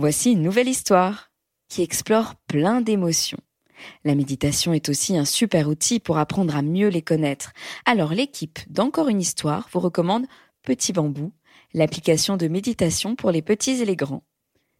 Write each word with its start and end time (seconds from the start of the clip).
Voici 0.00 0.32
une 0.32 0.40
nouvelle 0.40 0.66
histoire 0.66 1.30
qui 1.68 1.82
explore 1.82 2.34
plein 2.46 2.80
d'émotions. 2.80 3.36
La 4.02 4.14
méditation 4.14 4.72
est 4.72 4.88
aussi 4.88 5.14
un 5.14 5.26
super 5.26 5.68
outil 5.68 6.00
pour 6.00 6.16
apprendre 6.16 6.56
à 6.56 6.62
mieux 6.62 6.88
les 6.88 7.02
connaître. 7.02 7.52
Alors 7.84 8.14
l'équipe 8.14 8.60
d'Encore 8.70 9.10
une 9.10 9.20
histoire 9.20 9.68
vous 9.70 9.80
recommande 9.80 10.24
Petit 10.62 10.94
Bambou, 10.94 11.32
l'application 11.74 12.38
de 12.38 12.48
méditation 12.48 13.14
pour 13.14 13.30
les 13.30 13.42
petits 13.42 13.82
et 13.82 13.84
les 13.84 13.94
grands. 13.94 14.22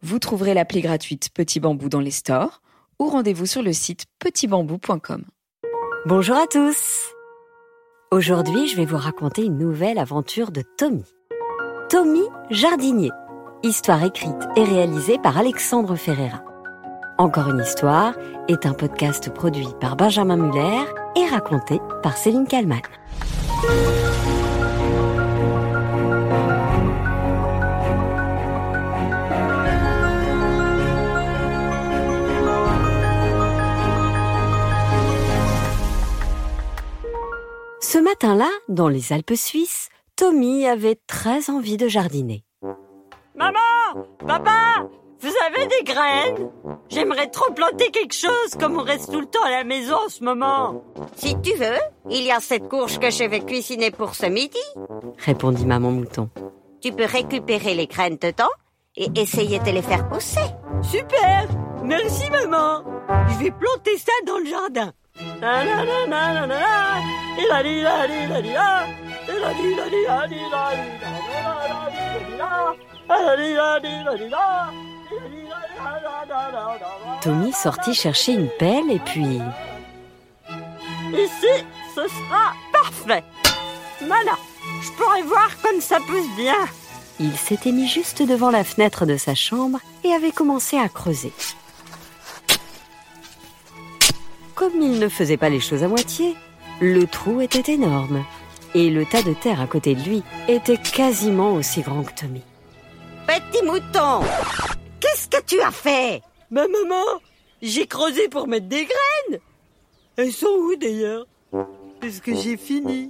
Vous 0.00 0.18
trouverez 0.18 0.54
l'appli 0.54 0.80
gratuite 0.80 1.28
Petit 1.34 1.60
Bambou 1.60 1.90
dans 1.90 2.00
les 2.00 2.10
stores 2.10 2.62
ou 2.98 3.10
rendez-vous 3.10 3.44
sur 3.44 3.62
le 3.62 3.74
site 3.74 4.06
petitbambou.com. 4.20 5.26
Bonjour 6.06 6.36
à 6.36 6.46
tous 6.46 7.10
Aujourd'hui, 8.10 8.68
je 8.68 8.76
vais 8.76 8.86
vous 8.86 8.96
raconter 8.96 9.44
une 9.44 9.58
nouvelle 9.58 9.98
aventure 9.98 10.50
de 10.50 10.62
Tommy. 10.78 11.04
Tommy 11.90 12.24
Jardinier. 12.48 13.10
Histoire 13.62 14.02
écrite 14.04 14.48
et 14.56 14.64
réalisée 14.64 15.18
par 15.18 15.36
Alexandre 15.36 15.94
Ferreira. 15.94 16.42
Encore 17.18 17.50
une 17.50 17.60
histoire 17.60 18.14
est 18.48 18.64
un 18.64 18.72
podcast 18.72 19.28
produit 19.34 19.68
par 19.82 19.96
Benjamin 19.96 20.38
Muller 20.38 20.86
et 21.14 21.26
raconté 21.26 21.78
par 22.02 22.16
Céline 22.16 22.46
Kallmann. 22.46 22.80
Ce 37.82 37.98
matin-là, 37.98 38.48
dans 38.70 38.88
les 38.88 39.12
Alpes 39.12 39.34
suisses, 39.34 39.90
Tommy 40.16 40.66
avait 40.66 40.98
très 41.06 41.50
envie 41.50 41.76
de 41.76 41.88
jardiner. 41.88 42.42
Maman 43.34 44.04
Papa 44.26 44.88
Vous 45.20 45.32
avez 45.46 45.66
des 45.66 45.84
graines 45.84 46.50
J'aimerais 46.88 47.28
trop 47.28 47.52
planter 47.52 47.90
quelque 47.90 48.14
chose 48.14 48.54
comme 48.58 48.78
on 48.78 48.82
reste 48.82 49.12
tout 49.12 49.20
le 49.20 49.26
temps 49.26 49.44
à 49.44 49.50
la 49.50 49.64
maison 49.64 49.96
en 50.06 50.08
ce 50.08 50.24
moment. 50.24 50.82
Si 51.16 51.40
tu 51.40 51.54
veux, 51.56 51.78
il 52.10 52.22
y 52.24 52.30
a 52.32 52.40
cette 52.40 52.68
courge 52.68 52.98
que 52.98 53.10
je 53.10 53.24
vais 53.24 53.40
cuisiner 53.40 53.90
pour 53.90 54.14
ce 54.14 54.26
midi. 54.26 54.58
Répondit 55.18 55.66
maman 55.66 55.90
mouton. 55.90 56.28
Tu 56.80 56.92
peux 56.92 57.04
récupérer 57.04 57.74
les 57.74 57.86
graines 57.86 58.18
dedans 58.20 58.50
et 58.96 59.08
essayer 59.16 59.58
de 59.60 59.70
les 59.70 59.82
faire 59.82 60.08
pousser. 60.08 60.40
Super 60.82 61.46
Merci 61.84 62.30
maman 62.30 62.82
Je 63.28 63.44
vais 63.44 63.50
planter 63.50 63.96
ça 63.98 64.12
dans 64.26 64.38
le 64.38 64.46
jardin. 64.46 64.92
Tommy 77.22 77.52
sortit 77.52 77.94
chercher 77.94 78.32
une 78.32 78.48
pelle 78.58 78.90
et 78.90 78.98
puis... 78.98 79.40
Ici, 81.12 81.64
ce 81.94 82.02
sera 82.02 82.52
parfait. 82.72 83.24
Voilà, 84.06 84.36
je 84.82 84.90
pourrais 84.92 85.22
voir 85.22 85.50
comme 85.62 85.80
ça 85.80 85.98
pousse 86.00 86.36
bien. 86.36 86.56
Il 87.18 87.36
s'était 87.36 87.72
mis 87.72 87.88
juste 87.88 88.22
devant 88.22 88.50
la 88.50 88.64
fenêtre 88.64 89.04
de 89.04 89.16
sa 89.16 89.34
chambre 89.34 89.78
et 90.04 90.12
avait 90.12 90.32
commencé 90.32 90.78
à 90.78 90.88
creuser. 90.88 91.32
Comme 94.54 94.80
il 94.80 94.98
ne 94.98 95.08
faisait 95.08 95.36
pas 95.36 95.48
les 95.48 95.60
choses 95.60 95.82
à 95.82 95.88
moitié, 95.88 96.34
le 96.80 97.06
trou 97.06 97.40
était 97.40 97.72
énorme 97.72 98.24
et 98.74 98.90
le 98.90 99.04
tas 99.04 99.22
de 99.22 99.34
terre 99.34 99.60
à 99.60 99.66
côté 99.66 99.94
de 99.94 100.02
lui 100.02 100.22
était 100.48 100.78
quasiment 100.78 101.52
aussi 101.52 101.82
grand 101.82 102.02
que 102.02 102.14
Tommy. 102.14 102.42
Petit 103.30 103.62
mouton, 103.62 104.22
qu'est-ce 104.98 105.28
que 105.28 105.40
tu 105.44 105.60
as 105.60 105.70
fait? 105.70 106.20
Ma 106.50 106.66
maman, 106.66 107.04
j'ai 107.62 107.86
creusé 107.86 108.28
pour 108.28 108.48
mettre 108.48 108.66
des 108.66 108.84
graines. 108.86 109.38
Elles 110.16 110.32
sont 110.32 110.48
où 110.48 110.74
d'ailleurs? 110.74 111.26
Est-ce 112.02 112.20
que 112.20 112.34
j'ai 112.34 112.56
fini? 112.56 113.08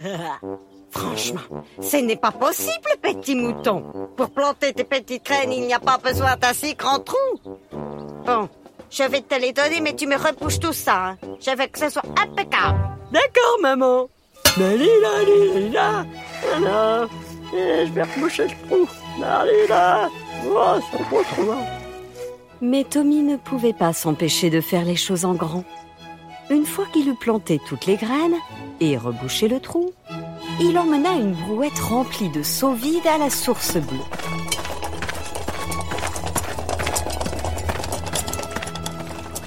Franchement, 0.92 1.40
ce 1.80 1.96
n'est 1.96 2.14
pas 2.14 2.30
possible, 2.30 2.88
petit 3.02 3.34
mouton. 3.34 4.10
Pour 4.16 4.30
planter 4.30 4.72
tes 4.72 4.84
petites 4.84 5.24
graines, 5.24 5.52
il 5.52 5.66
n'y 5.66 5.74
a 5.74 5.80
pas 5.80 5.98
besoin 5.98 6.36
d'un 6.36 6.52
si 6.52 6.76
grand 6.76 7.00
trou. 7.00 7.16
Bon, 8.24 8.48
je 8.90 9.02
vais 9.02 9.22
te 9.22 9.34
les 9.34 9.52
donner, 9.52 9.80
mais 9.80 9.96
tu 9.96 10.06
me 10.06 10.14
repousses 10.16 10.60
tout 10.60 10.72
ça. 10.72 11.04
hein. 11.04 11.16
Je 11.40 11.50
veux 11.50 11.66
que 11.66 11.80
ce 11.80 11.88
soit 11.88 12.04
impeccable. 12.22 12.78
D'accord, 13.10 13.58
maman. 13.60 14.08
Voilà. 16.60 17.08
Je 17.52 17.92
vais 17.92 18.02
reboucher 18.02 18.44
le 18.44 18.68
trou. 18.68 18.88
Li 19.18 19.68
la. 19.68 20.08
Oh, 20.46 20.78
trop 21.00 21.42
loin. 21.42 21.58
Mais 22.60 22.84
Tommy 22.84 23.22
ne 23.22 23.36
pouvait 23.36 23.72
pas 23.72 23.92
s'empêcher 23.92 24.50
de 24.50 24.60
faire 24.60 24.84
les 24.84 24.96
choses 24.96 25.24
en 25.24 25.34
grand. 25.34 25.64
Une 26.50 26.64
fois 26.64 26.86
qu'il 26.92 27.08
eut 27.08 27.14
planté 27.14 27.60
toutes 27.66 27.86
les 27.86 27.96
graines 27.96 28.36
et 28.80 28.96
rebouché 28.96 29.48
le 29.48 29.60
trou, 29.60 29.92
il 30.60 30.78
emmena 30.78 31.12
une 31.12 31.32
brouette 31.32 31.78
remplie 31.78 32.30
de 32.30 32.42
seaux 32.42 32.72
vides 32.72 33.06
à 33.06 33.18
la 33.18 33.30
source 33.30 33.76
bleue. 33.76 33.98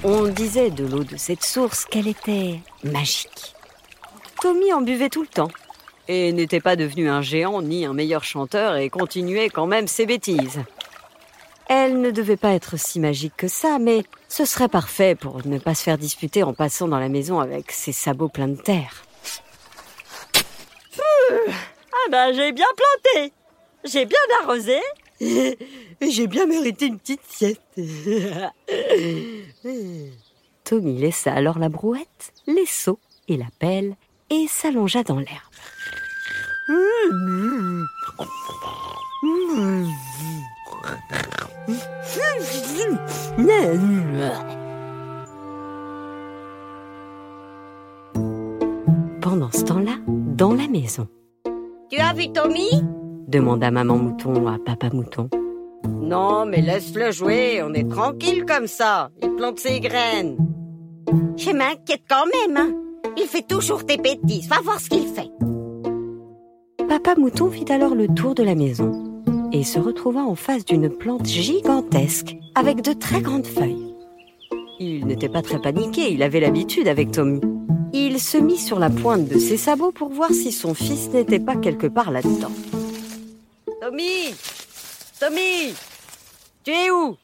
On 0.04 0.28
disait 0.28 0.70
de 0.70 0.86
l'eau 0.86 1.04
de 1.04 1.16
cette 1.16 1.44
source 1.44 1.84
qu'elle 1.84 2.08
était 2.08 2.60
magique. 2.84 3.54
Tommy 4.40 4.72
en 4.72 4.80
buvait 4.80 5.10
tout 5.10 5.22
le 5.22 5.28
temps 5.28 5.50
et 6.10 6.32
n'était 6.32 6.60
pas 6.60 6.74
devenu 6.74 7.08
un 7.08 7.22
géant 7.22 7.62
ni 7.62 7.86
un 7.86 7.92
meilleur 7.92 8.24
chanteur 8.24 8.76
et 8.76 8.90
continuait 8.90 9.48
quand 9.48 9.66
même 9.66 9.86
ses 9.86 10.06
bêtises. 10.06 10.60
Elle 11.68 12.00
ne 12.00 12.10
devait 12.10 12.36
pas 12.36 12.50
être 12.50 12.76
si 12.76 12.98
magique 12.98 13.36
que 13.36 13.46
ça, 13.46 13.78
mais 13.78 14.02
ce 14.28 14.44
serait 14.44 14.68
parfait 14.68 15.14
pour 15.14 15.46
ne 15.46 15.60
pas 15.60 15.76
se 15.76 15.84
faire 15.84 15.98
disputer 15.98 16.42
en 16.42 16.52
passant 16.52 16.88
dans 16.88 16.98
la 16.98 17.08
maison 17.08 17.38
avec 17.38 17.70
ses 17.70 17.92
sabots 17.92 18.28
pleins 18.28 18.48
de 18.48 18.60
terre. 18.60 19.04
Ah 20.98 22.10
ben, 22.10 22.32
j'ai 22.32 22.50
bien 22.50 22.66
planté. 22.76 23.32
J'ai 23.84 24.04
bien 24.04 24.18
arrosé. 24.42 24.80
Et 25.20 25.56
j'ai 26.10 26.26
bien 26.26 26.46
mérité 26.46 26.86
une 26.86 26.98
petite 26.98 27.22
sieste. 27.28 27.60
Tommy 30.64 30.98
laissa 30.98 31.32
alors 31.32 31.60
la 31.60 31.68
brouette, 31.68 32.32
les 32.48 32.66
seaux 32.66 32.98
et 33.28 33.36
la 33.36 33.46
pelle 33.60 33.94
et 34.28 34.48
s'allongea 34.48 35.04
dans 35.04 35.18
l'herbe. 35.18 35.50
Pendant 49.20 49.50
ce 49.52 49.64
temps-là, 49.64 49.92
dans 50.06 50.54
la 50.54 50.66
maison, 50.68 51.06
Tu 51.90 51.98
as 51.98 52.12
vu 52.12 52.32
Tommy? 52.32 52.68
Demanda 53.28 53.70
maman 53.70 53.96
mouton 53.96 54.46
à 54.46 54.58
papa 54.58 54.90
mouton. 54.92 55.28
Non, 55.84 56.46
mais 56.46 56.60
laisse-le 56.60 57.12
jouer. 57.12 57.62
On 57.62 57.72
est 57.74 57.88
tranquille 57.88 58.44
comme 58.44 58.66
ça. 58.66 59.10
Il 59.22 59.34
plante 59.36 59.58
ses 59.58 59.80
graines. 59.80 60.36
Je 61.36 61.50
m'inquiète 61.50 62.02
quand 62.08 62.26
même. 62.26 62.56
Hein. 62.56 62.72
Il 63.16 63.24
fait 63.24 63.46
toujours 63.46 63.84
tes 63.84 63.96
bêtises. 63.96 64.48
Va 64.48 64.60
voir 64.62 64.80
ce 64.80 64.88
qu'il 64.88 65.06
fait. 65.06 65.30
Mouton 67.18 67.50
fit 67.50 67.70
alors 67.72 67.94
le 67.94 68.08
tour 68.08 68.34
de 68.34 68.42
la 68.42 68.54
maison 68.54 69.22
et 69.52 69.64
se 69.64 69.78
retrouva 69.80 70.20
en 70.20 70.34
face 70.34 70.64
d'une 70.64 70.88
plante 70.88 71.26
gigantesque 71.26 72.36
avec 72.54 72.82
de 72.82 72.92
très 72.92 73.20
grandes 73.20 73.46
feuilles. 73.46 73.94
Il 74.78 75.06
n'était 75.06 75.28
pas 75.28 75.42
très 75.42 75.58
paniqué, 75.60 76.12
il 76.12 76.22
avait 76.22 76.40
l'habitude 76.40 76.86
avec 76.88 77.10
Tommy. 77.10 77.40
Il 77.92 78.20
se 78.20 78.38
mit 78.38 78.58
sur 78.58 78.78
la 78.78 78.90
pointe 78.90 79.28
de 79.28 79.38
ses 79.38 79.56
sabots 79.56 79.90
pour 79.90 80.10
voir 80.10 80.30
si 80.30 80.52
son 80.52 80.74
fils 80.74 81.10
n'était 81.10 81.40
pas 81.40 81.56
quelque 81.56 81.88
part 81.88 82.12
là-dedans. 82.12 82.52
Tommy 83.80 84.34
Tommy 85.18 85.74
Tu 86.64 86.70
es 86.70 86.90
où? 86.90 87.16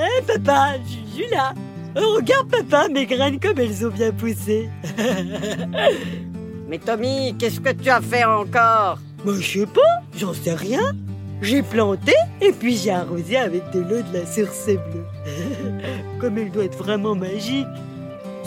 Eh 0.00 0.22
papa, 0.26 0.74
je 0.84 1.14
suis 1.14 1.28
là. 1.30 1.54
Regarde 1.96 2.48
papa, 2.50 2.88
mes 2.88 3.06
graines 3.06 3.40
comme 3.40 3.58
elles 3.58 3.86
ont 3.86 3.90
bien 3.90 4.12
poussé. 4.12 4.68
Mais 6.68 6.78
Tommy, 6.78 7.34
qu'est-ce 7.38 7.60
que 7.60 7.72
tu 7.72 7.88
as 7.88 8.02
fait 8.02 8.24
encore? 8.24 8.98
Moi 9.24 9.34
je 9.40 9.60
sais 9.60 9.66
pas, 9.66 10.02
j'en 10.14 10.34
sais 10.34 10.54
rien. 10.54 10.92
J'ai 11.40 11.62
planté 11.62 12.12
et 12.40 12.52
puis 12.52 12.76
j'ai 12.76 12.90
arrosé 12.90 13.36
avec 13.38 13.70
de 13.70 13.80
l'eau 13.80 14.02
de 14.02 14.12
la 14.18 14.26
source 14.26 14.66
bleue. 14.66 15.06
Comme 16.20 16.36
elle 16.36 16.50
doit 16.50 16.64
être 16.64 16.76
vraiment 16.76 17.14
magique. 17.14 17.66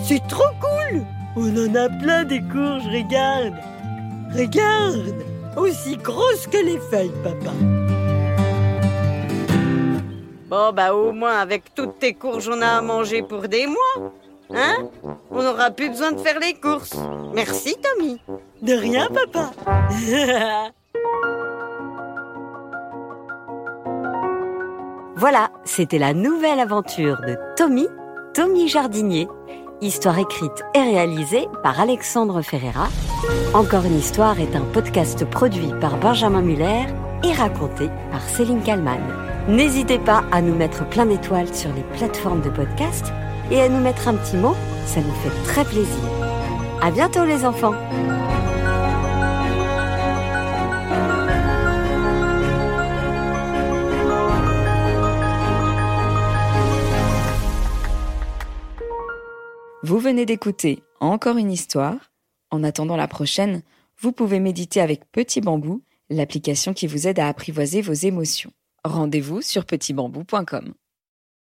C'est 0.04 0.22
trop 0.28 0.44
cool 0.60 1.02
On 1.36 1.50
en 1.58 1.76
a 1.76 1.90
plein 1.90 2.24
des 2.24 2.42
courges, 2.42 2.86
regarde 2.88 3.56
Regarde 4.36 5.16
Aussi 5.58 5.98
grosses 5.98 6.48
que 6.48 6.64
les 6.64 6.78
feuilles, 6.78 7.12
papa. 7.24 7.52
Bon, 10.50 10.74
bah 10.74 10.94
au 10.94 11.12
moins, 11.12 11.38
avec 11.40 11.74
toutes 11.74 11.98
tes 12.00 12.14
courges, 12.14 12.50
on 12.50 12.62
a 12.62 12.68
à 12.68 12.82
manger 12.82 13.24
pour 13.24 13.48
des 13.48 13.68
mois. 13.68 14.12
Hein 14.56 14.90
On 15.30 15.44
n'aura 15.44 15.72
plus 15.72 15.90
besoin 15.90 16.12
de 16.12 16.20
faire 16.20 16.40
les 16.40 16.54
courses. 16.54 16.96
Merci, 17.34 17.76
Tommy. 17.82 18.22
De 18.62 18.74
rien, 18.74 19.08
papa 19.08 19.52
Voilà, 25.16 25.52
c'était 25.66 26.00
la 26.00 26.14
nouvelle 26.14 26.60
aventure 26.60 27.22
de 27.22 27.38
Tommy, 27.56 27.88
Tommy 28.34 28.68
Jardinier. 28.68 29.28
Histoire 29.80 30.18
écrite 30.18 30.64
et 30.74 30.82
réalisée 30.82 31.48
par 31.62 31.80
Alexandre 31.80 32.42
Ferreira. 32.42 32.88
Encore 33.54 33.86
une 33.86 33.98
histoire 33.98 34.40
est 34.40 34.56
un 34.56 34.62
podcast 34.74 35.24
produit 35.26 35.72
par 35.80 35.98
Benjamin 35.98 36.42
Muller 36.42 36.86
et 37.24 37.34
raconté 37.34 37.90
par 38.12 38.22
Céline 38.22 38.64
Kallmann. 38.64 39.02
N'hésitez 39.48 40.00
pas 40.00 40.24
à 40.32 40.42
nous 40.42 40.56
mettre 40.56 40.88
plein 40.90 41.06
d'étoiles 41.06 41.54
sur 41.54 41.72
les 41.74 41.84
plateformes 41.98 42.42
de 42.42 42.50
podcast 42.50 43.12
et 43.52 43.62
à 43.62 43.70
nous 43.70 43.80
mettre 43.80 44.08
un 44.08 44.16
petit 44.16 44.38
mot, 44.38 44.56
ça 44.86 45.02
nous 45.02 45.14
fait 45.16 45.44
très 45.44 45.66
plaisir. 45.66 46.04
À 46.82 46.90
bientôt 46.90 47.26
les 47.26 47.46
enfants! 47.46 47.76
Vous 59.84 60.00
venez 60.00 60.26
d'écouter 60.26 60.84
Encore 61.00 61.38
une 61.38 61.52
histoire. 61.52 62.12
En 62.52 62.64
attendant 62.64 62.96
la 62.96 63.08
prochaine, 63.08 63.64
vous 64.00 64.12
pouvez 64.12 64.40
méditer 64.40 64.80
avec 64.80 65.12
Petit 65.12 65.42
Bambou, 65.42 65.84
l'application 66.10 66.74
qui 66.74 66.88
vous 66.88 67.08
aide 67.08 67.20
à 67.20 67.28
apprivoiser 67.28 67.82
vos 67.82 67.94
émotions. 67.94 68.52
Rendez-vous 68.84 69.42
sur 69.42 69.66
petitbambou.com. 69.66 70.74